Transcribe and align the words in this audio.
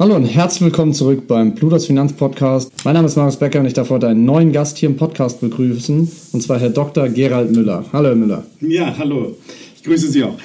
Hallo 0.00 0.16
und 0.16 0.24
herzlich 0.24 0.62
willkommen 0.62 0.94
zurück 0.94 1.26
beim 1.28 1.54
Plutos 1.54 1.84
Finanz 1.84 2.14
Podcast. 2.14 2.72
Mein 2.86 2.94
Name 2.94 3.06
ist 3.06 3.16
Marius 3.16 3.38
Becker 3.38 3.60
und 3.60 3.66
ich 3.66 3.74
darf 3.74 3.90
heute 3.90 4.08
einen 4.08 4.24
neuen 4.24 4.50
Gast 4.50 4.78
hier 4.78 4.88
im 4.88 4.96
Podcast 4.96 5.42
begrüßen, 5.42 6.10
und 6.32 6.42
zwar 6.42 6.58
Herr 6.58 6.70
Dr. 6.70 7.10
Gerald 7.10 7.54
Müller. 7.54 7.84
Hallo, 7.92 8.08
Herr 8.08 8.14
Müller. 8.14 8.46
Ja, 8.62 8.96
hallo. 8.96 9.36
Ich 9.76 9.82
grüße 9.82 10.08
Sie 10.08 10.24
auch. 10.24 10.38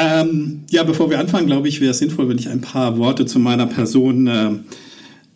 Ähm, 0.00 0.62
ja, 0.70 0.82
bevor 0.82 1.10
wir 1.10 1.18
anfangen, 1.18 1.46
glaube 1.46 1.68
ich, 1.68 1.82
wäre 1.82 1.90
es 1.90 1.98
sinnvoll, 1.98 2.30
wenn 2.30 2.38
ich 2.38 2.48
ein 2.48 2.62
paar 2.62 2.96
Worte 2.96 3.26
zu 3.26 3.38
meiner 3.38 3.66
Person 3.66 4.28
äh, 4.28 4.52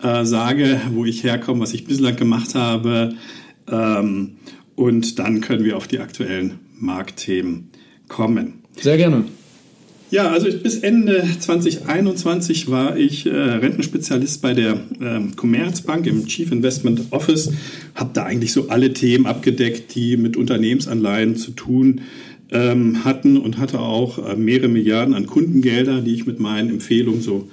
äh, 0.02 0.24
sage, 0.24 0.80
wo 0.94 1.04
ich 1.04 1.22
herkomme, 1.22 1.60
was 1.60 1.74
ich 1.74 1.84
bislang 1.84 2.16
gemacht 2.16 2.54
habe. 2.54 3.12
Ähm, 3.70 4.36
und 4.74 5.18
dann 5.18 5.42
können 5.42 5.64
wir 5.64 5.76
auf 5.76 5.86
die 5.86 5.98
aktuellen 5.98 6.60
Marktthemen 6.78 7.68
kommen. 8.08 8.62
Sehr 8.80 8.96
gerne. 8.96 9.24
Ja, 10.10 10.28
also 10.28 10.48
bis 10.58 10.78
Ende 10.78 11.24
2021 11.38 12.68
war 12.68 12.96
ich 12.96 13.26
äh, 13.26 13.30
Rentenspezialist 13.30 14.42
bei 14.42 14.54
der 14.54 14.80
ähm, 15.00 15.36
Commerzbank 15.36 16.04
im 16.08 16.26
Chief 16.26 16.50
Investment 16.50 17.02
Office, 17.10 17.52
habe 17.94 18.10
da 18.12 18.24
eigentlich 18.24 18.52
so 18.52 18.68
alle 18.70 18.92
Themen 18.92 19.26
abgedeckt, 19.26 19.94
die 19.94 20.16
mit 20.16 20.36
Unternehmensanleihen 20.36 21.36
zu 21.36 21.52
tun 21.52 22.00
ähm, 22.50 23.04
hatten 23.04 23.36
und 23.36 23.58
hatte 23.58 23.78
auch 23.78 24.18
äh, 24.18 24.34
mehrere 24.34 24.66
Milliarden 24.66 25.14
an 25.14 25.26
Kundengelder, 25.26 26.00
die 26.00 26.14
ich 26.14 26.26
mit 26.26 26.40
meinen 26.40 26.70
Empfehlungen 26.70 27.22
so 27.22 27.48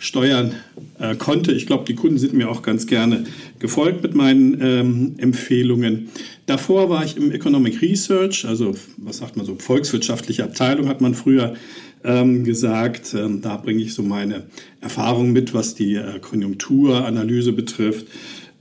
steuern 0.00 0.56
äh, 0.98 1.14
konnte. 1.14 1.52
Ich 1.52 1.66
glaube, 1.68 1.84
die 1.86 1.94
Kunden 1.94 2.18
sind 2.18 2.32
mir 2.32 2.50
auch 2.50 2.62
ganz 2.62 2.88
gerne 2.88 3.24
gefolgt 3.60 4.02
mit 4.02 4.16
meinen 4.16 4.58
ähm, 4.60 5.14
Empfehlungen. 5.18 6.08
Davor 6.46 6.90
war 6.90 7.04
ich 7.04 7.16
im 7.16 7.30
Economic 7.30 7.80
Research, 7.82 8.46
also 8.46 8.74
was 8.96 9.18
sagt 9.18 9.36
man 9.36 9.46
so, 9.46 9.54
volkswirtschaftliche 9.56 10.42
Abteilung 10.42 10.88
hat 10.88 11.00
man 11.00 11.14
früher 11.14 11.54
ähm, 12.04 12.44
gesagt. 12.44 13.14
Ähm, 13.14 13.40
da 13.40 13.56
bringe 13.56 13.82
ich 13.82 13.94
so 13.94 14.02
meine 14.02 14.44
Erfahrungen 14.80 15.32
mit, 15.32 15.54
was 15.54 15.74
die 15.74 15.94
äh, 15.94 16.18
Konjunkturanalyse 16.20 17.52
betrifft. 17.52 18.06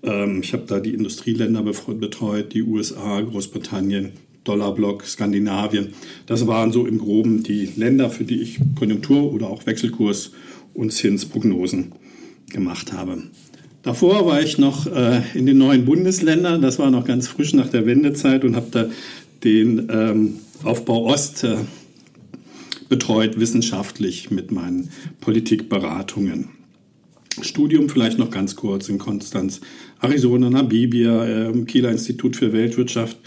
Ähm, 0.03 0.41
ich 0.41 0.53
habe 0.53 0.63
da 0.67 0.79
die 0.79 0.93
Industrieländer 0.93 1.63
betreut, 1.63 2.53
die 2.53 2.63
USA, 2.63 3.21
Großbritannien, 3.21 4.11
Dollarblock, 4.43 5.05
Skandinavien. 5.05 5.89
Das 6.25 6.47
waren 6.47 6.71
so 6.71 6.85
im 6.87 6.97
Groben 6.97 7.43
die 7.43 7.69
Länder, 7.75 8.09
für 8.09 8.23
die 8.23 8.41
ich 8.41 8.59
Konjunktur- 8.75 9.33
oder 9.33 9.47
auch 9.47 9.63
Wechselkurs- 9.65 10.31
und 10.73 10.91
Zinsprognosen 10.91 11.93
gemacht 12.49 12.93
habe. 12.93 13.23
Davor 13.83 14.25
war 14.25 14.41
ich 14.41 14.57
noch 14.57 14.87
äh, 14.87 15.21
in 15.33 15.45
den 15.45 15.57
neuen 15.57 15.85
Bundesländern, 15.85 16.61
das 16.61 16.79
war 16.79 16.91
noch 16.91 17.05
ganz 17.05 17.27
frisch 17.27 17.53
nach 17.53 17.69
der 17.69 17.85
Wendezeit 17.85 18.43
und 18.43 18.55
habe 18.55 18.67
da 18.71 18.89
den 19.43 19.87
ähm, 19.89 20.35
Aufbau 20.63 21.05
Ost 21.05 21.45
äh, 21.45 21.57
betreut 22.89 23.39
wissenschaftlich 23.39 24.31
mit 24.31 24.51
meinen 24.51 24.89
Politikberatungen. 25.21 26.49
Studium 27.41 27.87
vielleicht 27.87 28.19
noch 28.19 28.31
ganz 28.31 28.55
kurz 28.55 28.89
in 28.89 28.97
Konstanz, 28.97 29.61
Arizona, 30.01 30.49
Namibia, 30.49 31.49
äh, 31.49 31.65
Kieler 31.65 31.91
Institut 31.91 32.35
für 32.35 32.51
Weltwirtschaft 32.51 33.17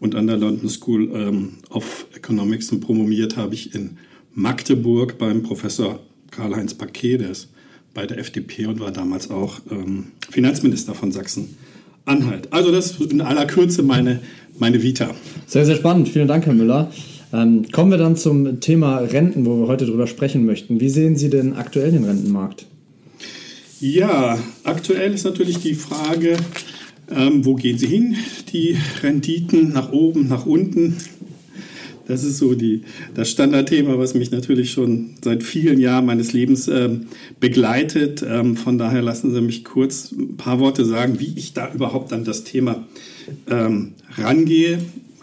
und 0.00 0.14
an 0.14 0.26
der 0.26 0.36
London 0.36 0.68
School 0.68 1.10
ähm, 1.14 1.52
of 1.70 2.06
Economics 2.14 2.70
und 2.70 2.80
promoviert 2.80 3.36
habe 3.36 3.54
ich 3.54 3.74
in 3.74 3.96
Magdeburg 4.34 5.18
beim 5.18 5.42
Professor 5.42 6.00
Karl-Heinz 6.30 6.74
Paquet, 6.74 7.18
der 7.18 7.30
ist 7.30 7.48
bei 7.94 8.06
der 8.06 8.18
FDP 8.18 8.66
und 8.66 8.80
war 8.80 8.90
damals 8.90 9.30
auch 9.30 9.60
ähm, 9.70 10.06
Finanzminister 10.30 10.94
von 10.94 11.12
Sachsen-Anhalt. 11.12 12.52
Also 12.52 12.72
das 12.72 12.98
in 13.00 13.20
aller 13.20 13.46
Kürze 13.46 13.82
meine, 13.82 14.20
meine 14.58 14.82
Vita. 14.82 15.14
Sehr, 15.46 15.66
sehr 15.66 15.76
spannend. 15.76 16.08
Vielen 16.08 16.28
Dank, 16.28 16.46
Herr 16.46 16.54
Müller. 16.54 16.90
Ähm, 17.32 17.70
kommen 17.72 17.90
wir 17.90 17.98
dann 17.98 18.16
zum 18.16 18.60
Thema 18.60 18.98
Renten, 18.98 19.46
wo 19.46 19.60
wir 19.60 19.68
heute 19.68 19.86
drüber 19.86 20.06
sprechen 20.06 20.44
möchten. 20.44 20.80
Wie 20.80 20.90
sehen 20.90 21.16
Sie 21.16 21.30
denn 21.30 21.54
aktuell 21.54 21.90
den 21.90 22.04
Rentenmarkt? 22.04 22.66
Ja, 23.80 24.38
aktuell 24.64 25.12
ist 25.12 25.24
natürlich 25.24 25.58
die 25.58 25.74
Frage, 25.74 26.36
ähm, 27.10 27.44
wo 27.44 27.54
gehen 27.54 27.78
sie 27.78 27.88
hin? 27.88 28.16
Die 28.52 28.76
Renditen 29.02 29.72
nach 29.72 29.90
oben, 29.92 30.28
nach 30.28 30.46
unten. 30.46 30.96
Das 32.06 32.24
ist 32.24 32.38
so 32.38 32.54
die, 32.54 32.82
das 33.14 33.30
Standardthema, 33.30 33.98
was 33.98 34.14
mich 34.14 34.30
natürlich 34.30 34.70
schon 34.72 35.10
seit 35.22 35.42
vielen 35.42 35.80
Jahren 35.80 36.04
meines 36.04 36.32
Lebens 36.32 36.68
ähm, 36.68 37.06
begleitet. 37.40 38.24
Ähm, 38.28 38.56
von 38.56 38.76
daher 38.76 39.02
lassen 39.02 39.32
Sie 39.32 39.40
mich 39.40 39.64
kurz 39.64 40.12
ein 40.12 40.36
paar 40.36 40.60
Worte 40.60 40.84
sagen, 40.84 41.20
wie 41.20 41.32
ich 41.36 41.52
da 41.52 41.72
überhaupt 41.72 42.12
an 42.12 42.24
das 42.24 42.44
Thema 42.44 42.86
ähm, 43.48 43.92
rangehe 44.16 44.78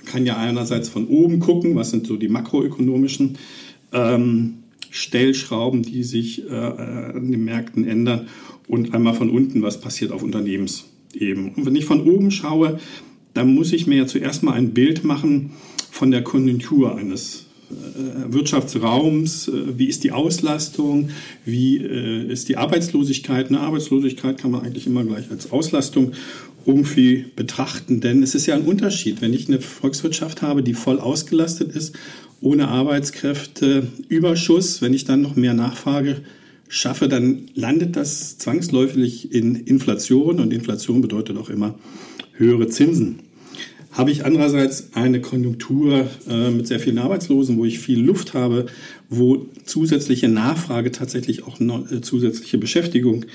kann 0.09 0.25
ja 0.25 0.37
einerseits 0.37 0.89
von 0.89 1.07
oben 1.07 1.39
gucken, 1.39 1.75
was 1.75 1.91
sind 1.91 2.07
so 2.07 2.17
die 2.17 2.27
makroökonomischen 2.27 3.37
ähm, 3.93 4.55
Stellschrauben, 4.89 5.83
die 5.83 6.03
sich 6.03 6.49
äh, 6.49 6.53
an 6.53 7.31
den 7.31 7.45
Märkten 7.45 7.87
ändern 7.87 8.27
und 8.67 8.93
einmal 8.93 9.13
von 9.13 9.29
unten, 9.29 9.61
was 9.61 9.79
passiert 9.79 10.11
auf 10.11 10.23
Unternehmensebene. 10.23 11.51
Und 11.55 11.65
wenn 11.65 11.75
ich 11.75 11.85
von 11.85 12.01
oben 12.01 12.31
schaue, 12.31 12.79
dann 13.33 13.53
muss 13.53 13.71
ich 13.71 13.85
mir 13.85 13.97
ja 13.97 14.07
zuerst 14.07 14.41
mal 14.41 14.53
ein 14.53 14.73
Bild 14.73 15.03
machen 15.03 15.51
von 15.91 16.09
der 16.09 16.23
Konjunktur 16.23 16.95
eines 16.97 17.45
äh, 17.69 18.33
Wirtschaftsraums, 18.33 19.47
äh, 19.47 19.77
wie 19.77 19.85
ist 19.85 20.03
die 20.03 20.11
Auslastung, 20.11 21.11
wie 21.45 21.77
äh, 21.77 22.31
ist 22.31 22.49
die 22.49 22.57
Arbeitslosigkeit. 22.57 23.49
Eine 23.49 23.59
Arbeitslosigkeit 23.59 24.39
kann 24.39 24.49
man 24.49 24.61
eigentlich 24.61 24.87
immer 24.87 25.03
gleich 25.03 25.29
als 25.29 25.51
Auslastung 25.51 26.13
irgendwie 26.69 27.25
betrachten. 27.35 27.99
Denn 27.99 28.23
es 28.23 28.35
ist 28.35 28.45
ja 28.45 28.55
ein 28.55 28.65
Unterschied, 28.65 29.21
wenn 29.21 29.33
ich 29.33 29.47
eine 29.47 29.59
Volkswirtschaft 29.59 30.41
habe, 30.41 30.63
die 30.63 30.73
voll 30.73 30.99
ausgelastet 30.99 31.75
ist, 31.75 31.95
ohne 32.41 32.69
Arbeitskräfte, 32.69 33.87
Überschuss, 34.07 34.81
wenn 34.81 34.93
ich 34.93 35.03
dann 35.03 35.21
noch 35.21 35.35
mehr 35.35 35.53
Nachfrage 35.53 36.21
schaffe, 36.69 37.07
dann 37.07 37.47
landet 37.55 37.95
das 37.95 38.37
zwangsläufig 38.37 39.33
in 39.33 39.55
Inflation 39.55 40.39
und 40.39 40.53
Inflation 40.53 41.01
bedeutet 41.01 41.37
auch 41.37 41.49
immer 41.49 41.75
höhere 42.33 42.67
Zinsen. 42.67 43.19
Habe 43.91 44.11
ich 44.11 44.23
andererseits 44.23 44.93
eine 44.93 45.19
Konjunktur 45.19 46.07
äh, 46.29 46.51
mit 46.51 46.67
sehr 46.67 46.79
vielen 46.79 46.99
Arbeitslosen, 46.99 47.57
wo 47.57 47.65
ich 47.65 47.79
viel 47.79 47.99
Luft 47.99 48.35
habe, 48.35 48.67
wo 49.09 49.47
zusätzliche 49.65 50.27
Nachfrage 50.27 50.91
tatsächlich 50.91 51.43
auch 51.43 51.59
noch, 51.59 51.91
äh, 51.91 51.99
zusätzliche 51.99 52.59
Beschäftigung 52.59 53.25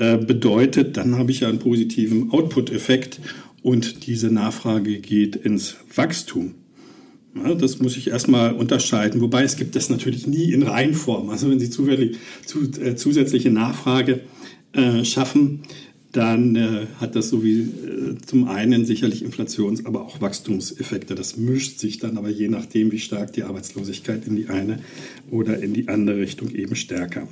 äh, 0.00 0.16
bedeutet, 0.16 0.96
dann 0.96 1.16
habe 1.16 1.30
ich 1.30 1.40
ja 1.40 1.48
einen 1.48 1.58
positiven 1.58 2.30
Output-Effekt 2.32 3.20
und 3.62 4.06
diese 4.06 4.30
Nachfrage 4.30 4.98
geht 4.98 5.36
ins 5.36 5.76
Wachstum. 5.94 6.54
Ja, 7.36 7.54
das 7.54 7.80
muss 7.80 7.98
ich 7.98 8.08
erstmal 8.08 8.54
unterscheiden. 8.54 9.20
Wobei 9.20 9.44
es 9.44 9.56
gibt 9.56 9.76
das 9.76 9.90
natürlich 9.90 10.26
nie 10.26 10.52
in 10.52 10.62
Reihenform. 10.62 11.28
Also 11.28 11.50
wenn 11.50 11.60
Sie 11.60 11.68
zufällig 11.68 12.16
zu, 12.46 12.62
äh, 12.80 12.96
zusätzliche 12.96 13.50
Nachfrage 13.50 14.20
äh, 14.72 15.04
schaffen, 15.04 15.64
dann 16.12 16.56
äh, 16.56 16.86
hat 16.98 17.14
das 17.14 17.28
so 17.28 17.44
wie 17.44 17.60
äh, 17.60 18.16
zum 18.24 18.48
einen 18.48 18.86
sicherlich 18.86 19.22
Inflations-, 19.22 19.84
aber 19.84 20.02
auch 20.02 20.22
Wachstumseffekte. 20.22 21.14
Das 21.14 21.36
mischt 21.36 21.78
sich 21.78 21.98
dann 21.98 22.16
aber 22.16 22.30
je 22.30 22.48
nachdem, 22.48 22.90
wie 22.90 22.98
stark 22.98 23.34
die 23.34 23.42
Arbeitslosigkeit 23.42 24.26
in 24.26 24.34
die 24.34 24.48
eine 24.48 24.80
oder 25.30 25.62
in 25.62 25.74
die 25.74 25.88
andere 25.88 26.20
Richtung 26.20 26.50
eben 26.54 26.74
stärker. 26.74 27.28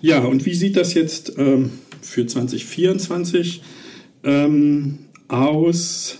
Ja, 0.00 0.20
und 0.20 0.46
wie 0.46 0.54
sieht 0.54 0.76
das 0.76 0.94
jetzt 0.94 1.34
ähm, 1.38 1.70
für 2.00 2.26
2024 2.26 3.62
ähm, 4.24 4.98
aus? 5.28 6.18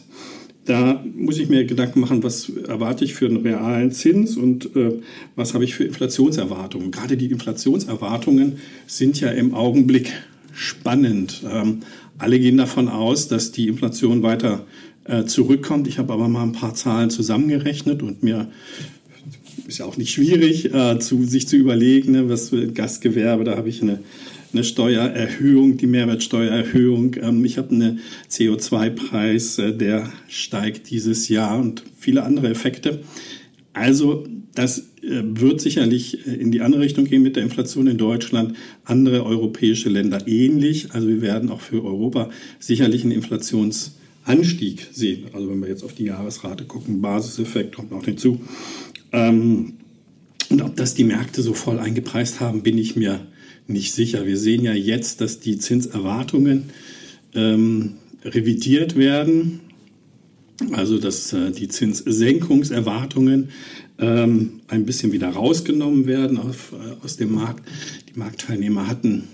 Da 0.64 1.04
muss 1.14 1.38
ich 1.38 1.48
mir 1.48 1.64
Gedanken 1.64 2.00
machen, 2.00 2.24
was 2.24 2.48
erwarte 2.48 3.04
ich 3.04 3.14
für 3.14 3.26
einen 3.26 3.36
realen 3.36 3.92
Zins 3.92 4.36
und 4.36 4.74
äh, 4.74 5.00
was 5.36 5.54
habe 5.54 5.64
ich 5.64 5.74
für 5.74 5.84
Inflationserwartungen. 5.84 6.90
Gerade 6.90 7.16
die 7.16 7.30
Inflationserwartungen 7.30 8.58
sind 8.86 9.20
ja 9.20 9.30
im 9.30 9.54
Augenblick 9.54 10.12
spannend. 10.52 11.44
Ähm, 11.48 11.80
alle 12.18 12.40
gehen 12.40 12.56
davon 12.56 12.88
aus, 12.88 13.28
dass 13.28 13.52
die 13.52 13.68
Inflation 13.68 14.24
weiter 14.24 14.66
äh, 15.04 15.24
zurückkommt. 15.24 15.86
Ich 15.86 15.98
habe 15.98 16.12
aber 16.12 16.28
mal 16.28 16.42
ein 16.42 16.52
paar 16.52 16.74
Zahlen 16.74 17.10
zusammengerechnet 17.10 18.02
und 18.02 18.24
mir 18.24 18.48
ist 19.66 19.78
ja 19.78 19.84
auch 19.84 19.96
nicht 19.96 20.12
schwierig, 20.12 20.72
äh, 20.72 20.98
zu, 20.98 21.24
sich 21.24 21.48
zu 21.48 21.56
überlegen, 21.56 22.12
ne, 22.12 22.28
was 22.28 22.50
für 22.50 22.66
Gastgewerbe, 22.68 23.44
da 23.44 23.56
habe 23.56 23.68
ich 23.68 23.82
eine, 23.82 24.00
eine 24.52 24.64
Steuererhöhung, 24.64 25.76
die 25.76 25.86
Mehrwertsteuererhöhung. 25.86 27.16
Ähm, 27.20 27.44
ich 27.44 27.58
habe 27.58 27.74
einen 27.74 28.00
CO2-Preis, 28.30 29.58
äh, 29.58 29.76
der 29.76 30.12
steigt 30.28 30.90
dieses 30.90 31.28
Jahr 31.28 31.58
und 31.58 31.82
viele 31.98 32.22
andere 32.22 32.48
Effekte. 32.48 33.00
Also 33.72 34.26
das 34.54 34.78
äh, 35.02 35.22
wird 35.22 35.60
sicherlich 35.60 36.26
äh, 36.26 36.34
in 36.34 36.50
die 36.50 36.62
andere 36.62 36.82
Richtung 36.82 37.04
gehen 37.04 37.22
mit 37.22 37.36
der 37.36 37.42
Inflation 37.42 37.86
in 37.86 37.98
Deutschland. 37.98 38.56
Andere 38.84 39.24
europäische 39.24 39.88
Länder 39.88 40.26
ähnlich. 40.26 40.92
Also 40.92 41.08
wir 41.08 41.22
werden 41.22 41.50
auch 41.50 41.60
für 41.60 41.84
Europa 41.84 42.30
sicherlich 42.58 43.02
einen 43.02 43.12
Inflationsanstieg 43.12 44.88
sehen. 44.92 45.26
Also 45.32 45.50
wenn 45.50 45.60
wir 45.60 45.68
jetzt 45.68 45.84
auf 45.84 45.92
die 45.92 46.04
Jahresrate 46.04 46.64
gucken, 46.64 47.00
Basiseffekt 47.00 47.76
kommt 47.76 47.90
noch 47.90 48.04
hinzu. 48.04 48.40
Ähm, 49.16 49.72
und 50.50 50.62
ob 50.62 50.76
das 50.76 50.94
die 50.94 51.04
Märkte 51.04 51.42
so 51.42 51.54
voll 51.54 51.78
eingepreist 51.78 52.40
haben, 52.40 52.62
bin 52.62 52.78
ich 52.78 52.94
mir 52.94 53.26
nicht 53.66 53.92
sicher. 53.92 54.26
Wir 54.26 54.36
sehen 54.36 54.62
ja 54.62 54.74
jetzt, 54.74 55.20
dass 55.20 55.40
die 55.40 55.58
Zinserwartungen 55.58 56.64
ähm, 57.34 57.94
revidiert 58.24 58.96
werden. 58.96 59.60
Also 60.72 60.98
dass 60.98 61.32
äh, 61.32 61.50
die 61.50 61.68
Zinssenkungserwartungen 61.68 63.48
ähm, 63.98 64.60
ein 64.68 64.86
bisschen 64.86 65.12
wieder 65.12 65.28
rausgenommen 65.28 66.06
werden 66.06 66.38
auf, 66.38 66.72
äh, 66.72 67.04
aus 67.04 67.16
dem 67.16 67.34
Markt. 67.34 67.66
Die 68.08 68.18
Marktteilnehmer 68.18 68.86
hatten 68.86 69.24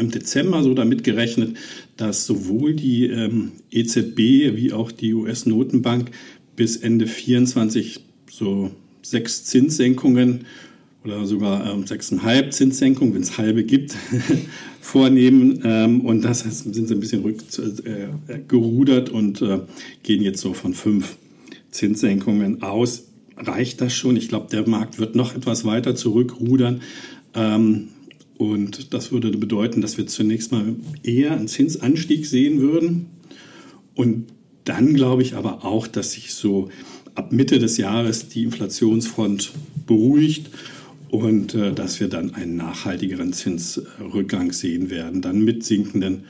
im 0.00 0.10
Dezember 0.10 0.62
so 0.62 0.72
damit 0.72 1.02
gerechnet, 1.02 1.56
dass 1.96 2.26
sowohl 2.26 2.74
die 2.74 3.06
ähm, 3.06 3.52
EZB 3.72 4.54
wie 4.54 4.72
auch 4.72 4.92
die 4.92 5.14
US-Notenbank 5.14 6.12
bis 6.54 6.76
Ende 6.76 7.08
24 7.08 8.00
so 8.30 8.70
sechs 9.04 9.44
Zinssenkungen 9.44 10.46
oder 11.04 11.26
sogar 11.26 11.70
ähm, 11.70 11.86
sechseinhalb 11.86 12.52
Zinssenkungen, 12.52 13.14
wenn 13.14 13.22
es 13.22 13.36
halbe 13.36 13.64
gibt, 13.64 13.94
vornehmen. 14.80 15.60
Ähm, 15.64 16.00
und 16.00 16.22
das 16.22 16.40
sind 16.40 16.88
sie 16.88 16.94
ein 16.94 17.00
bisschen 17.00 17.22
rückgerudert 17.22 19.08
äh, 19.10 19.12
und 19.12 19.42
äh, 19.42 19.60
gehen 20.02 20.22
jetzt 20.22 20.40
so 20.40 20.54
von 20.54 20.74
fünf 20.74 21.16
Zinssenkungen 21.70 22.62
aus 22.62 23.04
reicht 23.36 23.80
das 23.80 23.94
schon. 23.94 24.16
Ich 24.16 24.28
glaube, 24.28 24.48
der 24.50 24.68
Markt 24.68 24.98
wird 24.98 25.14
noch 25.14 25.34
etwas 25.34 25.64
weiter 25.64 25.94
zurückrudern. 25.94 26.82
Ähm, 27.34 27.88
und 28.36 28.92
das 28.92 29.12
würde 29.12 29.30
bedeuten, 29.30 29.80
dass 29.80 29.96
wir 29.96 30.06
zunächst 30.06 30.52
mal 30.52 30.76
eher 31.02 31.32
einen 31.32 31.48
Zinsanstieg 31.48 32.26
sehen 32.26 32.60
würden. 32.60 33.06
Und 33.94 34.26
dann 34.64 34.94
glaube 34.94 35.22
ich 35.22 35.34
aber 35.34 35.64
auch, 35.64 35.86
dass 35.86 36.12
sich 36.12 36.34
so 36.34 36.68
ab 37.14 37.32
Mitte 37.32 37.58
des 37.58 37.76
Jahres 37.76 38.28
die 38.28 38.42
Inflationsfront 38.42 39.52
beruhigt 39.86 40.50
und 41.10 41.54
äh, 41.54 41.72
dass 41.72 42.00
wir 42.00 42.08
dann 42.08 42.34
einen 42.34 42.56
nachhaltigeren 42.56 43.32
Zinsrückgang 43.32 44.52
sehen 44.52 44.90
werden, 44.90 45.22
dann 45.22 45.44
mit 45.44 45.64
sinkenden 45.64 46.24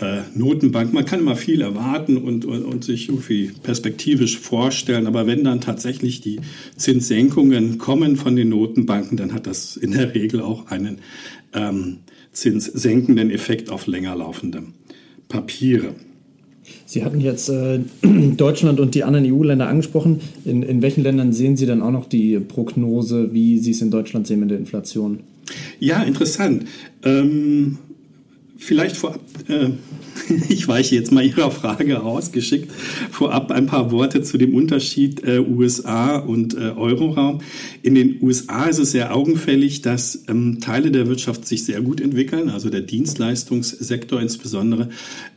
äh, 0.00 0.20
Notenbank. 0.34 0.92
Man 0.92 1.04
kann 1.04 1.20
immer 1.20 1.36
viel 1.36 1.60
erwarten 1.60 2.18
und, 2.18 2.44
und, 2.44 2.64
und, 2.64 2.84
sich 2.84 3.08
irgendwie 3.08 3.52
perspektivisch 3.62 4.38
vorstellen, 4.38 5.06
aber 5.06 5.26
wenn 5.26 5.44
dann 5.44 5.60
tatsächlich 5.60 6.20
die 6.20 6.40
Zinssenkungen 6.76 7.78
kommen 7.78 8.16
von 8.16 8.36
den 8.36 8.50
Notenbanken, 8.50 9.16
dann 9.16 9.32
hat 9.32 9.46
das 9.46 9.76
in 9.76 9.92
der 9.92 10.14
Regel 10.14 10.40
auch 10.42 10.66
einen 10.66 10.98
ähm, 11.54 11.98
zinssenkenden 12.32 13.30
Effekt 13.30 13.70
auf 13.70 13.86
länger 13.86 14.14
laufende 14.14 14.62
Papiere. 15.28 15.94
Sie 16.86 17.04
hatten 17.04 17.20
jetzt 17.20 17.48
äh, 17.48 17.80
Deutschland 18.36 18.80
und 18.80 18.94
die 18.94 19.04
anderen 19.04 19.32
EU-Länder 19.32 19.68
angesprochen. 19.68 20.20
In, 20.44 20.62
in 20.62 20.82
welchen 20.82 21.02
Ländern 21.02 21.32
sehen 21.32 21.56
Sie 21.56 21.66
dann 21.66 21.82
auch 21.82 21.90
noch 21.92 22.06
die 22.06 22.38
Prognose, 22.38 23.32
wie 23.32 23.58
Sie 23.58 23.72
es 23.72 23.82
in 23.82 23.90
Deutschland 23.90 24.26
sehen 24.26 24.40
mit 24.40 24.50
der 24.50 24.58
Inflation? 24.58 25.20
Ja, 25.80 26.02
interessant. 26.02 26.66
Ähm, 27.04 27.78
Vielleicht 28.58 28.96
vorab, 28.96 29.20
äh, 29.46 29.70
ich 30.48 30.66
weiche 30.68 30.94
jetzt 30.94 31.12
mal 31.12 31.24
Ihrer 31.24 31.50
Frage 31.50 32.02
ausgeschickt, 32.02 32.70
vorab 33.10 33.50
ein 33.50 33.66
paar 33.66 33.90
Worte 33.90 34.22
zu 34.22 34.38
dem 34.38 34.54
Unterschied 34.54 35.24
äh, 35.24 35.40
USA 35.40 36.16
und 36.16 36.54
äh, 36.54 36.72
Euroraum. 36.76 37.40
In 37.82 37.94
den 37.94 38.22
USA 38.22 38.66
ist 38.66 38.78
es 38.78 38.92
sehr 38.92 39.14
augenfällig, 39.14 39.82
dass 39.82 40.24
ähm, 40.28 40.60
Teile 40.60 40.90
der 40.90 41.06
Wirtschaft 41.06 41.46
sich 41.46 41.64
sehr 41.64 41.80
gut 41.80 42.00
entwickeln, 42.00 42.48
also 42.48 42.70
der 42.70 42.80
Dienstleistungssektor 42.80 44.20
insbesondere 44.20 44.90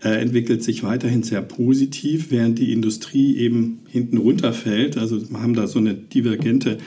äh, 0.03 0.09
entwickelt 0.09 0.63
sich 0.63 0.83
weiterhin 0.83 1.23
sehr 1.23 1.41
positiv, 1.41 2.27
während 2.29 2.59
die 2.59 2.71
Industrie 2.71 3.37
eben 3.37 3.79
hinten 3.89 4.17
runterfällt. 4.17 4.97
Also 4.97 5.21
wir 5.29 5.41
haben 5.41 5.53
da 5.53 5.67
so 5.67 5.79
eine 5.79 5.93
divergente 5.93 6.77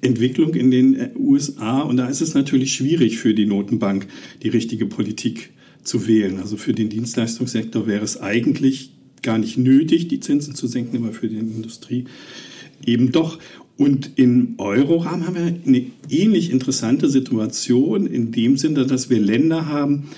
Entwicklung 0.00 0.54
in 0.54 0.70
den 0.70 0.94
äh, 0.94 1.10
USA 1.16 1.80
und 1.80 1.96
da 1.96 2.06
ist 2.08 2.20
es 2.20 2.34
natürlich 2.34 2.72
schwierig 2.72 3.18
für 3.18 3.34
die 3.34 3.46
Notenbank, 3.46 4.06
die 4.42 4.48
richtige 4.48 4.86
Politik 4.86 5.50
zu 5.82 6.06
wählen. 6.06 6.38
Also 6.40 6.56
für 6.56 6.72
den 6.72 6.88
Dienstleistungssektor 6.88 7.86
wäre 7.86 8.04
es 8.04 8.20
eigentlich 8.20 8.92
gar 9.22 9.38
nicht 9.38 9.56
nötig, 9.56 10.08
die 10.08 10.20
Zinsen 10.20 10.54
zu 10.54 10.66
senken, 10.66 10.96
aber 10.96 11.12
für 11.12 11.28
die 11.28 11.36
Industrie 11.36 12.04
eben 12.84 13.12
doch. 13.12 13.38
Und 13.76 14.12
im 14.16 14.54
Euroraum 14.58 15.26
haben 15.26 15.34
wir 15.34 15.54
eine 15.66 15.86
ähnlich 16.10 16.50
interessante 16.50 17.08
Situation 17.08 18.06
in 18.06 18.32
dem 18.32 18.56
Sinne, 18.56 18.86
dass 18.86 19.10
wir 19.10 19.18
Länder 19.18 19.66
haben, 19.66 20.08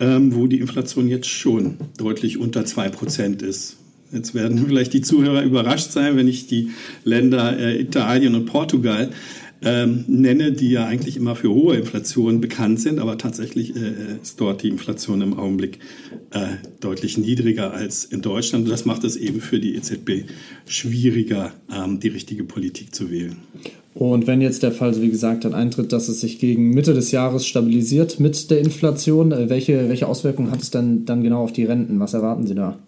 ähm, 0.00 0.34
wo 0.34 0.46
die 0.46 0.58
Inflation 0.58 1.08
jetzt 1.08 1.28
schon 1.28 1.76
deutlich 1.98 2.38
unter 2.38 2.64
zwei 2.64 2.88
Prozent 2.88 3.42
ist. 3.42 3.76
Jetzt 4.12 4.34
werden 4.34 4.58
vielleicht 4.66 4.92
die 4.92 5.02
Zuhörer 5.02 5.42
überrascht 5.42 5.90
sein, 5.90 6.16
wenn 6.16 6.28
ich 6.28 6.46
die 6.46 6.70
Länder 7.04 7.58
äh, 7.58 7.80
Italien 7.80 8.34
und 8.34 8.46
Portugal 8.46 9.10
ähm, 9.64 10.04
nenne, 10.08 10.52
die 10.52 10.70
ja 10.70 10.86
eigentlich 10.86 11.16
immer 11.16 11.36
für 11.36 11.50
hohe 11.50 11.76
Inflation 11.76 12.40
bekannt 12.40 12.80
sind, 12.80 12.98
aber 12.98 13.18
tatsächlich 13.18 13.76
äh, 13.76 13.92
ist 14.22 14.40
dort 14.40 14.62
die 14.62 14.68
Inflation 14.68 15.22
im 15.22 15.38
Augenblick 15.38 15.78
äh, 16.30 16.46
deutlich 16.80 17.18
niedriger 17.18 17.72
als 17.72 18.04
in 18.04 18.22
Deutschland. 18.22 18.64
Und 18.64 18.70
das 18.70 18.84
macht 18.84 19.04
es 19.04 19.16
eben 19.16 19.40
für 19.40 19.60
die 19.60 19.74
EZB 19.76 20.24
schwieriger, 20.66 21.52
ähm, 21.72 22.00
die 22.00 22.08
richtige 22.08 22.44
Politik 22.44 22.94
zu 22.94 23.10
wählen. 23.10 23.36
Und 23.94 24.26
wenn 24.26 24.40
jetzt 24.40 24.62
der 24.62 24.72
Fall, 24.72 25.00
wie 25.00 25.10
gesagt, 25.10 25.44
dann 25.44 25.54
eintritt, 25.54 25.92
dass 25.92 26.08
es 26.08 26.20
sich 26.20 26.38
gegen 26.38 26.70
Mitte 26.70 26.94
des 26.94 27.10
Jahres 27.10 27.46
stabilisiert 27.46 28.20
mit 28.20 28.50
der 28.50 28.60
Inflation, 28.60 29.32
äh, 29.32 29.48
welche, 29.48 29.88
welche 29.88 30.08
Auswirkungen 30.08 30.50
hat 30.50 30.62
es 30.62 30.70
denn 30.70 31.04
dann 31.04 31.22
genau 31.22 31.42
auf 31.42 31.52
die 31.52 31.64
Renten? 31.64 32.00
Was 32.00 32.14
erwarten 32.14 32.46
Sie 32.46 32.54
da? 32.54 32.78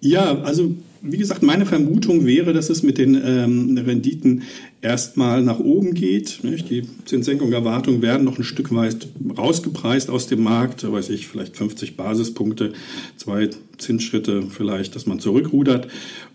Ja, 0.00 0.38
also 0.42 0.74
wie 1.06 1.18
gesagt, 1.18 1.42
meine 1.42 1.66
Vermutung 1.66 2.24
wäre, 2.24 2.52
dass 2.54 2.70
es 2.70 2.82
mit 2.82 2.96
den 2.96 3.14
ähm, 3.14 3.76
Renditen 3.76 4.42
erstmal 4.84 5.42
nach 5.42 5.58
oben 5.58 5.94
geht. 5.94 6.40
Nicht? 6.44 6.68
Die 6.68 6.82
Zinssenkungserwartungen 7.06 8.02
werden 8.02 8.24
noch 8.24 8.38
ein 8.38 8.44
Stück 8.44 8.72
weit 8.74 9.08
rausgepreist 9.36 10.10
aus 10.10 10.26
dem 10.26 10.42
Markt, 10.42 10.90
weiß 10.90 11.08
ich, 11.10 11.26
vielleicht 11.26 11.56
50 11.56 11.96
Basispunkte, 11.96 12.74
zwei 13.16 13.48
Zinsschritte 13.78 14.44
vielleicht, 14.50 14.94
dass 14.94 15.06
man 15.06 15.18
zurückrudert. 15.18 15.88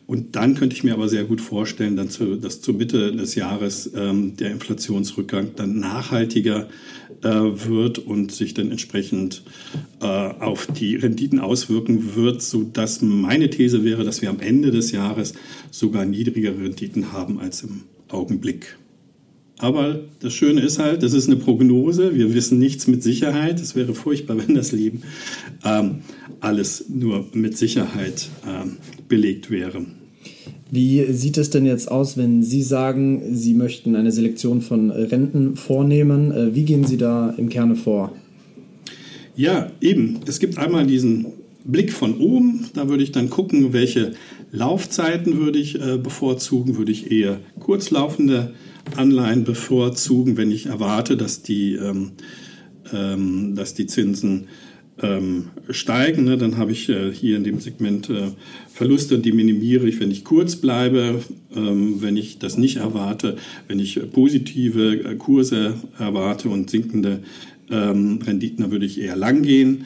Und 0.07 0.35
dann 0.35 0.55
könnte 0.55 0.75
ich 0.75 0.83
mir 0.83 0.93
aber 0.93 1.07
sehr 1.07 1.24
gut 1.25 1.39
vorstellen, 1.39 1.95
dass 1.95 2.62
zur 2.62 2.74
Mitte 2.74 3.15
des 3.15 3.35
Jahres 3.35 3.91
ähm, 3.95 4.35
der 4.38 4.50
Inflationsrückgang 4.50 5.51
dann 5.55 5.79
nachhaltiger 5.79 6.67
äh, 7.21 7.29
wird 7.29 8.00
und 8.00 8.31
sich 8.31 8.55
dann 8.55 8.71
entsprechend 8.71 9.43
äh, 10.01 10.05
auf 10.05 10.65
die 10.65 10.95
Renditen 10.95 11.39
auswirken 11.39 12.15
wird, 12.15 12.41
sodass 12.41 13.03
meine 13.03 13.51
These 13.51 13.83
wäre, 13.83 14.03
dass 14.03 14.24
wir 14.24 14.31
am 14.31 14.39
Ende 14.39 14.71
des 14.71 14.91
Jahres 14.91 15.33
sogar 15.69 16.05
niedrigere 16.05 16.57
Renditen 16.57 17.13
haben 17.13 17.39
als 17.39 17.62
im 17.62 17.83
Augenblick. 18.09 18.77
Aber 19.59 19.99
das 20.21 20.33
Schöne 20.33 20.61
ist 20.61 20.79
halt, 20.79 21.03
das 21.03 21.13
ist 21.13 21.27
eine 21.27 21.35
Prognose. 21.35 22.15
Wir 22.15 22.33
wissen 22.33 22.59
nichts 22.59 22.87
mit 22.87 23.03
Sicherheit. 23.03 23.59
Es 23.59 23.75
wäre 23.75 23.93
furchtbar, 23.93 24.37
wenn 24.47 24.55
das 24.55 24.71
Leben 24.71 25.03
ähm, 25.65 25.99
alles 26.39 26.85
nur 26.89 27.27
mit 27.33 27.57
Sicherheit 27.57 28.29
ähm, 28.47 28.77
belegt 29.07 29.51
wäre. 29.51 29.85
Wie 30.71 31.11
sieht 31.11 31.37
es 31.37 31.49
denn 31.49 31.65
jetzt 31.65 31.89
aus, 31.89 32.15
wenn 32.15 32.43
Sie 32.43 32.61
sagen, 32.61 33.35
Sie 33.35 33.53
möchten 33.53 33.95
eine 33.95 34.11
Selektion 34.11 34.61
von 34.61 34.91
Renten 34.91 35.55
vornehmen? 35.55 36.31
Äh, 36.31 36.55
wie 36.55 36.63
gehen 36.63 36.85
Sie 36.85 36.97
da 36.97 37.31
im 37.31 37.49
Kerne 37.49 37.75
vor? 37.75 38.13
Ja, 39.35 39.71
eben. 39.81 40.19
Es 40.25 40.39
gibt 40.39 40.57
einmal 40.57 40.85
diesen 40.85 41.27
Blick 41.63 41.91
von 41.91 42.17
oben. 42.19 42.69
Da 42.73 42.89
würde 42.89 43.03
ich 43.03 43.11
dann 43.11 43.29
gucken, 43.29 43.73
welche 43.73 44.13
Laufzeiten 44.51 45.39
würde 45.39 45.59
ich 45.59 45.81
äh, 45.81 45.97
bevorzugen. 45.97 46.77
Würde 46.77 46.91
ich 46.91 47.11
eher 47.11 47.39
kurzlaufende 47.59 48.53
Anleihen 48.95 49.43
bevorzugen, 49.43 50.37
wenn 50.37 50.51
ich 50.51 50.67
erwarte, 50.67 51.17
dass 51.17 51.41
die, 51.41 51.75
ähm, 51.75 52.11
ähm, 52.91 53.55
dass 53.55 53.73
die 53.73 53.87
Zinsen 53.87 54.47
ähm, 55.01 55.49
steigen, 55.69 56.25
ne, 56.25 56.37
dann 56.37 56.57
habe 56.57 56.71
ich 56.71 56.89
äh, 56.89 57.11
hier 57.13 57.37
in 57.37 57.43
dem 57.43 57.59
Segment 57.59 58.09
äh, 58.09 58.31
Verluste 58.73 59.15
und 59.15 59.25
die 59.25 59.31
minimiere 59.31 59.87
ich, 59.87 59.99
wenn 59.99 60.11
ich 60.11 60.23
kurz 60.23 60.57
bleibe, 60.57 61.21
ähm, 61.55 62.01
wenn 62.01 62.17
ich 62.17 62.39
das 62.39 62.57
nicht 62.57 62.77
erwarte, 62.77 63.37
wenn 63.67 63.79
ich 63.79 63.99
positive 64.11 65.03
äh, 65.03 65.15
Kurse 65.15 65.75
erwarte 65.97 66.49
und 66.49 66.69
sinkende 66.69 67.19
ähm, 67.69 68.19
Renditen, 68.25 68.63
dann 68.63 68.71
würde 68.71 68.85
ich 68.85 68.99
eher 68.99 69.15
lang 69.15 69.43
gehen. 69.43 69.85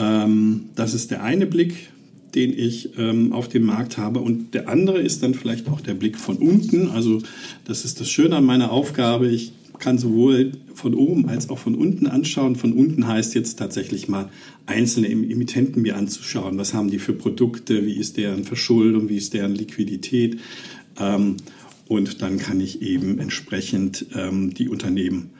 Ähm, 0.00 0.70
das 0.74 0.94
ist 0.94 1.10
der 1.10 1.22
eine 1.22 1.46
Blick. 1.46 1.90
den 2.34 2.56
ich 2.56 2.96
ähm, 2.98 3.32
auf 3.32 3.48
dem 3.48 3.64
Markt 3.64 3.98
habe. 3.98 4.20
Und 4.20 4.54
der 4.54 4.68
andere 4.68 5.00
ist 5.00 5.22
dann 5.22 5.34
vielleicht 5.34 5.68
auch 5.68 5.80
der 5.80 5.94
Blick 5.94 6.16
von 6.16 6.36
unten. 6.36 6.88
Also 6.88 7.22
das 7.64 7.84
ist 7.84 8.00
das 8.00 8.08
Schöne 8.08 8.36
an 8.36 8.44
meiner 8.44 8.70
Aufgabe. 8.70 9.28
Ich 9.28 9.52
kann 9.78 9.98
sowohl 9.98 10.52
von 10.74 10.94
oben 10.94 11.28
als 11.28 11.48
auch 11.50 11.58
von 11.58 11.74
unten 11.74 12.06
anschauen. 12.06 12.54
Von 12.54 12.72
unten 12.72 13.06
heißt 13.08 13.34
jetzt 13.34 13.58
tatsächlich 13.58 14.08
mal 14.08 14.28
einzelne 14.66 15.08
Emittenten 15.08 15.82
mir 15.82 15.96
anzuschauen. 15.96 16.58
Was 16.58 16.74
haben 16.74 16.90
die 16.90 16.98
für 16.98 17.14
Produkte? 17.14 17.84
Wie 17.84 17.94
ist 17.94 18.16
deren 18.16 18.44
Verschuldung? 18.44 19.08
Wie 19.08 19.16
ist 19.16 19.34
deren 19.34 19.54
Liquidität? 19.54 20.38
Ähm, 20.98 21.38
und 21.88 22.22
dann 22.22 22.38
kann 22.38 22.60
ich 22.60 22.82
eben 22.82 23.18
entsprechend 23.18 24.06
ähm, 24.14 24.54
die 24.54 24.68
Unternehmen 24.68 25.30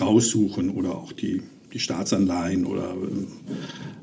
raussuchen 0.00 0.70
oder 0.70 0.96
auch 0.96 1.12
die, 1.12 1.42
die 1.72 1.78
Staatsanleihen 1.78 2.64
oder 2.64 2.94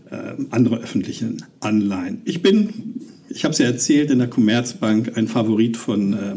äh, 0.09 0.43
andere 0.51 0.79
öffentliche 0.79 1.35
Anleihen. 1.59 2.21
Ich 2.25 2.41
bin, 2.41 2.99
ich 3.29 3.43
habe 3.43 3.53
es 3.53 3.57
ja 3.57 3.65
erzählt, 3.65 4.11
in 4.11 4.19
der 4.19 4.29
Commerzbank 4.29 5.17
ein 5.17 5.27
Favorit 5.27 5.77
von, 5.77 6.13
äh, 6.13 6.35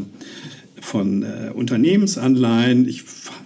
von 0.81 1.23
äh, 1.23 1.51
Unternehmensanleihen. 1.55 2.89
Ich 2.89 3.03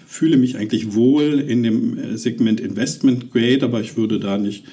fühle 0.07 0.37
mich 0.37 0.57
eigentlich 0.57 0.95
wohl 0.95 1.41
in 1.41 1.63
dem 1.63 1.99
äh, 1.99 2.17
Segment 2.19 2.61
Investment 2.61 3.31
Grade, 3.31 3.65
aber 3.65 3.81
ich 3.81 3.97
würde 3.97 4.21
da 4.21 4.39
nicht 4.39 4.65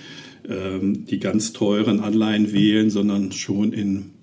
ähm, 0.47 1.05
die 1.05 1.19
ganz 1.19 1.53
teuren 1.53 1.99
Anleihen 1.99 2.53
wählen, 2.53 2.89
sondern 2.89 3.31
schon 3.31 3.73
in 3.73 4.16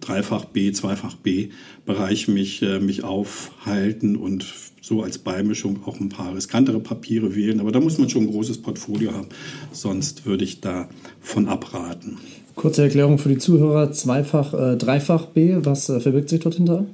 Dreifach 0.00 0.44
B, 0.46 0.72
Zweifach 0.72 1.16
B 1.16 1.48
Bereich 1.86 2.28
mich, 2.28 2.62
äh, 2.62 2.80
mich 2.80 3.04
aufhalten 3.04 4.16
und 4.16 4.46
so 4.80 5.02
als 5.02 5.18
Beimischung 5.18 5.80
auch 5.86 6.00
ein 6.00 6.08
paar 6.08 6.34
riskantere 6.34 6.80
Papiere 6.80 7.34
wählen. 7.34 7.60
Aber 7.60 7.72
da 7.72 7.80
muss 7.80 7.98
man 7.98 8.08
schon 8.08 8.24
ein 8.24 8.30
großes 8.30 8.58
Portfolio 8.58 9.12
haben, 9.12 9.28
sonst 9.72 10.26
würde 10.26 10.44
ich 10.44 10.60
davon 10.60 11.48
abraten. 11.48 12.18
Kurze 12.54 12.82
Erklärung 12.82 13.18
für 13.18 13.28
die 13.28 13.38
Zuhörer: 13.38 13.92
Zweifach, 13.92 14.54
äh, 14.54 14.76
Dreifach 14.76 15.26
B, 15.26 15.56
was 15.60 15.88
äh, 15.88 16.00
verbirgt 16.00 16.28
sich 16.28 16.40
dort 16.40 16.54
hinter? 16.56 16.86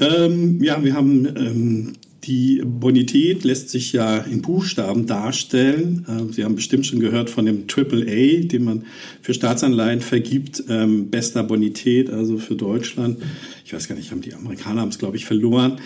Ähm, 0.00 0.62
ja, 0.62 0.82
wir 0.82 0.94
haben 0.94 1.26
ähm, 1.26 1.92
die 2.28 2.62
Bonität 2.62 3.42
lässt 3.42 3.70
sich 3.70 3.94
ja 3.94 4.18
in 4.18 4.42
Buchstaben 4.42 5.06
darstellen. 5.06 6.04
Ähm, 6.08 6.32
Sie 6.32 6.44
haben 6.44 6.56
bestimmt 6.56 6.84
schon 6.84 7.00
gehört 7.00 7.30
von 7.30 7.46
dem 7.46 7.64
AAA, 7.74 8.46
den 8.46 8.64
man 8.64 8.84
für 9.22 9.32
Staatsanleihen 9.32 10.02
vergibt. 10.02 10.62
Ähm, 10.68 11.08
bester 11.08 11.42
Bonität, 11.42 12.10
also 12.10 12.36
für 12.36 12.54
Deutschland. 12.54 13.18
Ich 13.64 13.72
weiß 13.72 13.88
gar 13.88 13.96
nicht, 13.96 14.10
haben 14.10 14.20
die 14.20 14.34
Amerikaner 14.34 14.82
haben 14.82 14.90
es, 14.90 14.98
glaube 14.98 15.16
ich, 15.16 15.24
verloren. 15.24 15.78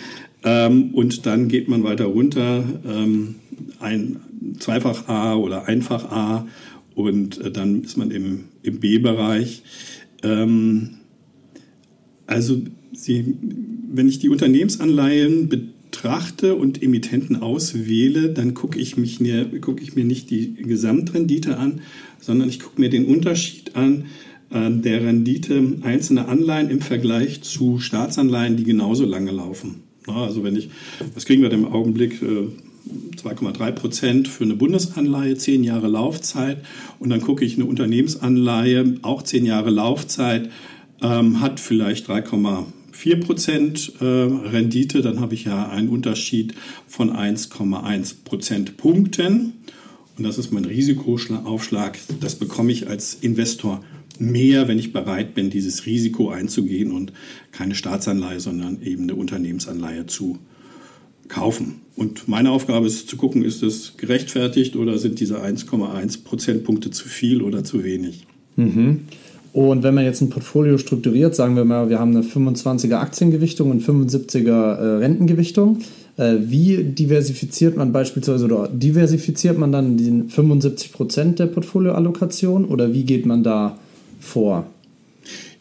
Ähm, 0.43 0.93
und 0.93 1.27
dann 1.27 1.47
geht 1.47 1.69
man 1.69 1.85
weiter 1.85 2.07
runter, 2.07 2.65
ein 3.79 4.17
Zweifach 4.59 5.07
A 5.09 5.37
oder 5.37 5.69
Einfach 5.69 6.11
A 6.11 6.49
und 6.97 7.39
äh, 7.39 7.53
dann 7.53 7.85
ist 7.85 7.97
man 7.97 8.11
im, 8.11 8.45
im 8.63 8.81
B-Bereich. 8.81 9.63
Also 12.27 12.63
Sie, 12.93 13.35
wenn 13.91 14.09
ich 14.09 14.19
die 14.19 14.29
Unternehmensanleihen 14.29 15.73
betrachte 15.93 16.57
und 16.57 16.83
Emittenten 16.83 17.43
auswähle, 17.43 18.31
dann 18.31 18.55
gucke 18.55 18.79
ich, 18.79 18.97
mich 18.97 19.21
mir, 19.21 19.49
guck 19.61 19.81
ich 19.81 19.95
mir 19.95 20.05
nicht 20.05 20.31
die 20.31 20.55
Gesamtrendite 20.55 21.59
an, 21.59 21.83
sondern 22.19 22.49
ich 22.49 22.61
gucke 22.61 22.81
mir 22.81 22.91
den 22.91 23.05
Unterschied 23.05 23.77
an 23.77 24.07
äh, 24.51 24.71
der 24.71 25.05
Rendite 25.05 25.63
einzelner 25.83 26.29
Anleihen 26.29 26.71
im 26.71 26.81
Vergleich 26.81 27.43
zu 27.43 27.79
Staatsanleihen, 27.79 28.57
die 28.57 28.65
genauso 28.65 29.05
lange 29.05 29.31
laufen. 29.31 29.83
Na, 30.07 30.25
also 30.25 30.43
wenn 30.43 30.57
ich, 30.57 30.71
was 31.15 31.27
kriegen 31.27 31.43
wir 31.43 31.51
denn 31.51 31.61
im 31.61 31.73
Augenblick? 31.73 32.21
Äh, 32.23 32.49
2,3 33.17 33.71
Prozent 33.71 34.29
für 34.29 34.43
eine 34.43 34.57
Bundesanleihe, 34.57 35.37
zehn 35.37 35.63
Jahre 35.63 35.87
Laufzeit. 35.87 36.65
Und 36.99 37.11
dann 37.11 37.21
gucke 37.21 37.45
ich 37.45 37.55
eine 37.55 37.67
Unternehmensanleihe, 37.67 38.97
auch 39.03 39.23
zehn 39.23 39.47
Jahre 39.47 39.71
Laufzeit, 39.71 40.51
ähm, 41.01 41.41
hat 41.41 41.61
vielleicht 41.61 42.09
3, 42.09 42.23
4% 42.95 44.01
äh, 44.01 44.49
Rendite, 44.49 45.03
dann 45.03 45.21
habe 45.21 45.35
ich 45.35 45.45
ja 45.45 45.69
einen 45.69 45.89
Unterschied 45.89 46.55
von 46.87 47.11
1,1 47.11 48.17
Prozentpunkten. 48.25 49.55
Und 50.19 50.25
das 50.25 50.39
ist 50.39 50.53
mein 50.53 50.65
Risikoaufschlag. 50.65 51.99
Das 52.21 52.35
bekomme 52.35 52.73
ich 52.73 52.89
als 52.89 53.15
Investor 53.15 53.83
mehr, 54.19 54.69
wenn 54.69 54.79
ich 54.79 54.93
bereit 54.93 55.35
bin, 55.35 55.51
dieses 55.51 55.87
Risiko 55.87 56.31
einzugehen 56.31 56.93
und 56.93 57.13
keine 57.51 57.75
Staatsanleihe, 57.75 58.41
sondern 58.41 58.83
eben 58.83 59.05
eine 59.05 59.15
Unternehmensanleihe 59.15 60.07
zu 60.07 60.39
kaufen. 61.29 61.81
Und 61.97 62.29
meine 62.29 62.51
Aufgabe 62.51 62.87
ist 62.87 63.09
zu 63.09 63.17
gucken, 63.17 63.43
ist 63.43 63.63
das 63.63 63.97
gerechtfertigt 63.97 64.77
oder 64.77 64.99
sind 64.99 65.19
diese 65.21 65.43
1,1 65.43 66.25
Prozentpunkte 66.25 66.91
zu 66.91 67.09
viel 67.09 67.43
oder 67.43 67.65
zu 67.65 67.85
wenig. 67.85 68.27
Mhm. 68.57 69.01
Und 69.53 69.83
wenn 69.83 69.95
man 69.95 70.05
jetzt 70.05 70.23
ein 70.23 70.31
Portfolio 70.31 70.79
strukturiert, 70.79 71.35
sagen 71.35 71.57
wir 71.57 71.65
mal, 71.65 71.91
wir 71.91 71.99
haben 71.99 72.17
eine 72.17 72.25
25er 72.25 72.97
Aktiengewichtung 72.97 73.71
und 73.71 73.83
75er 73.83 74.49
äh, 74.49 74.97
Rentengewichtung, 74.97 75.81
äh, 76.17 76.37
wie 76.41 76.83
diversifiziert 76.83 77.77
man 77.77 77.93
beispielsweise 77.93 78.47
oder 78.47 78.69
diversifiziert 78.69 79.59
man 79.59 79.71
dann 79.71 79.97
die 79.99 80.25
75 80.29 80.93
Prozent 80.93 81.39
der 81.39 81.47
Portfolioallokation 81.47 82.65
oder 82.65 82.95
wie 82.95 83.05
geht 83.05 83.27
man 83.27 83.43
da 83.43 83.77
vor? 84.21 84.67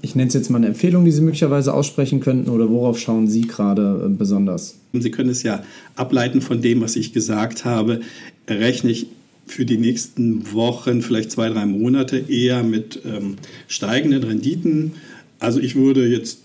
ich 0.00 0.14
nenne 0.14 0.28
es 0.28 0.34
jetzt 0.34 0.50
mal 0.50 0.58
eine 0.58 0.68
Empfehlung, 0.68 1.04
die 1.04 1.10
Sie 1.10 1.22
möglicherweise 1.22 1.74
aussprechen 1.74 2.20
könnten 2.20 2.50
oder 2.50 2.68
worauf 2.70 2.98
schauen 2.98 3.26
Sie 3.26 3.42
gerade 3.42 4.04
äh, 4.06 4.08
besonders? 4.08 4.76
Sie 4.92 5.10
können 5.10 5.30
es 5.30 5.42
ja 5.42 5.62
ableiten 5.96 6.40
von 6.40 6.62
dem, 6.62 6.80
was 6.80 6.96
ich 6.96 7.12
gesagt 7.12 7.64
habe. 7.64 8.00
Rechne 8.48 8.90
ich 8.90 9.08
für 9.46 9.64
die 9.64 9.78
nächsten 9.78 10.52
Wochen, 10.52 11.02
vielleicht 11.02 11.30
zwei, 11.30 11.48
drei 11.48 11.66
Monate 11.66 12.18
eher 12.18 12.62
mit 12.62 13.00
ähm, 13.04 13.36
steigenden 13.66 14.22
Renditen. 14.22 14.92
Also 15.40 15.60
ich 15.60 15.74
würde 15.74 16.06
jetzt 16.06 16.40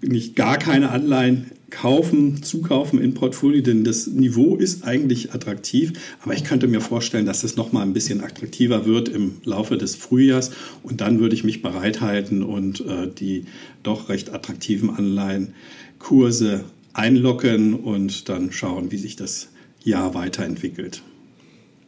nicht 0.00 0.36
gar 0.36 0.58
keine 0.58 0.90
Anleihen 0.90 1.46
kaufen, 1.74 2.42
zukaufen 2.42 3.00
in 3.00 3.14
Portfolio, 3.14 3.60
denn 3.60 3.84
das 3.84 4.06
Niveau 4.06 4.56
ist 4.56 4.84
eigentlich 4.84 5.34
attraktiv, 5.34 5.92
aber 6.22 6.34
ich 6.34 6.44
könnte 6.44 6.68
mir 6.68 6.80
vorstellen, 6.80 7.26
dass 7.26 7.42
es 7.42 7.56
noch 7.56 7.72
mal 7.72 7.82
ein 7.82 7.92
bisschen 7.92 8.22
attraktiver 8.22 8.86
wird 8.86 9.08
im 9.08 9.36
Laufe 9.44 9.76
des 9.76 9.96
Frühjahrs 9.96 10.52
und 10.82 11.00
dann 11.00 11.18
würde 11.18 11.34
ich 11.34 11.42
mich 11.42 11.62
bereithalten 11.62 12.42
und 12.42 12.80
äh, 12.80 13.08
die 13.08 13.46
doch 13.82 14.08
recht 14.08 14.32
attraktiven 14.32 14.90
Anleihenkurse 14.90 16.64
einlocken 16.92 17.74
und 17.74 18.28
dann 18.28 18.52
schauen, 18.52 18.92
wie 18.92 18.98
sich 18.98 19.16
das 19.16 19.48
Jahr 19.82 20.14
weiterentwickelt. 20.14 21.02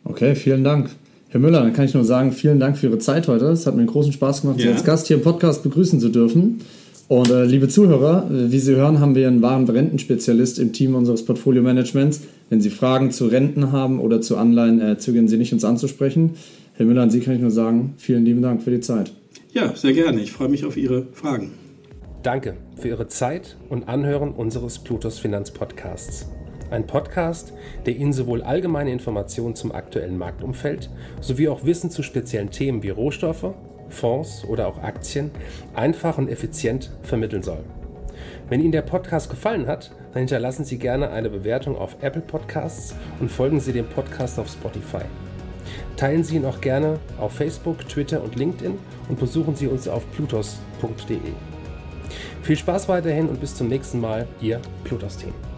Okay, 0.04 0.34
vielen 0.34 0.64
Dank. 0.64 0.90
Herr 1.28 1.40
Müller, 1.40 1.62
dann 1.62 1.72
kann 1.72 1.84
ich 1.84 1.94
nur 1.94 2.04
sagen, 2.04 2.32
vielen 2.32 2.58
Dank 2.58 2.76
für 2.76 2.86
Ihre 2.86 2.98
Zeit 2.98 3.28
heute. 3.28 3.46
Es 3.46 3.66
hat 3.66 3.74
mir 3.74 3.80
einen 3.80 3.90
großen 3.90 4.12
Spaß 4.12 4.42
gemacht, 4.42 4.58
ja. 4.58 4.64
Sie 4.64 4.72
als 4.72 4.84
Gast 4.84 5.06
hier 5.06 5.16
im 5.16 5.22
Podcast 5.22 5.62
begrüßen 5.62 6.00
zu 6.00 6.08
dürfen. 6.08 6.60
Und 7.08 7.30
äh, 7.30 7.44
liebe 7.44 7.68
Zuhörer, 7.68 8.26
wie 8.28 8.58
Sie 8.58 8.74
hören, 8.74 8.98
haben 8.98 9.14
wir 9.14 9.28
einen 9.28 9.40
wahren 9.40 9.68
Rentenspezialist 9.68 10.58
im 10.58 10.72
Team 10.72 10.96
unseres 10.96 11.24
Portfolio-Managements. 11.24 12.22
Wenn 12.50 12.60
Sie 12.60 12.70
Fragen 12.70 13.12
zu 13.12 13.26
Renten 13.26 13.70
haben 13.70 14.00
oder 14.00 14.20
zu 14.20 14.36
Anleihen, 14.36 14.80
äh, 14.80 14.98
zögern 14.98 15.28
Sie 15.28 15.36
nicht, 15.36 15.52
uns 15.52 15.64
anzusprechen. 15.64 16.34
Herr 16.74 16.84
Müller, 16.84 17.02
an 17.02 17.10
Sie 17.10 17.20
kann 17.20 17.34
ich 17.34 17.40
nur 17.40 17.52
sagen, 17.52 17.94
vielen 17.96 18.24
lieben 18.24 18.42
Dank 18.42 18.62
für 18.62 18.72
die 18.72 18.80
Zeit. 18.80 19.12
Ja, 19.52 19.74
sehr 19.76 19.92
gerne. 19.92 20.20
Ich 20.20 20.32
freue 20.32 20.48
mich 20.48 20.64
auf 20.64 20.76
Ihre 20.76 21.06
Fragen. 21.12 21.52
Danke 22.24 22.56
für 22.76 22.88
Ihre 22.88 23.06
Zeit 23.06 23.56
und 23.68 23.88
Anhören 23.88 24.32
unseres 24.32 24.80
Plutos 24.80 25.20
Finanzpodcasts. 25.20 26.26
Ein 26.72 26.88
Podcast, 26.88 27.52
der 27.86 27.94
Ihnen 27.94 28.12
sowohl 28.12 28.42
allgemeine 28.42 28.90
Informationen 28.90 29.54
zum 29.54 29.70
aktuellen 29.70 30.18
Marktumfeld 30.18 30.90
sowie 31.20 31.46
auch 31.46 31.64
Wissen 31.64 31.92
zu 31.92 32.02
speziellen 32.02 32.50
Themen 32.50 32.82
wie 32.82 32.88
Rohstoffe, 32.88 33.54
Fonds 33.88 34.44
oder 34.44 34.68
auch 34.68 34.82
Aktien 34.82 35.30
einfach 35.74 36.18
und 36.18 36.28
effizient 36.28 36.90
vermitteln 37.02 37.42
soll. 37.42 37.64
Wenn 38.48 38.60
Ihnen 38.60 38.72
der 38.72 38.82
Podcast 38.82 39.28
gefallen 39.28 39.66
hat, 39.66 39.90
dann 40.12 40.20
hinterlassen 40.20 40.64
Sie 40.64 40.78
gerne 40.78 41.10
eine 41.10 41.30
Bewertung 41.30 41.76
auf 41.76 41.96
Apple 42.00 42.22
Podcasts 42.22 42.94
und 43.20 43.30
folgen 43.30 43.60
Sie 43.60 43.72
dem 43.72 43.86
Podcast 43.86 44.38
auf 44.38 44.48
Spotify. 44.48 45.04
Teilen 45.96 46.22
Sie 46.22 46.36
ihn 46.36 46.44
auch 46.44 46.60
gerne 46.60 46.98
auf 47.18 47.32
Facebook, 47.32 47.88
Twitter 47.88 48.22
und 48.22 48.36
LinkedIn 48.36 48.78
und 49.08 49.18
besuchen 49.18 49.56
Sie 49.56 49.66
uns 49.66 49.88
auf 49.88 50.04
plutos.de. 50.12 51.18
Viel 52.42 52.56
Spaß 52.56 52.88
weiterhin 52.88 53.28
und 53.28 53.40
bis 53.40 53.54
zum 53.54 53.68
nächsten 53.68 54.00
Mal, 54.00 54.28
Ihr 54.40 54.60
Plutos-Team. 54.84 55.55